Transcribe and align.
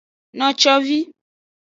Nocovi. 0.37 0.99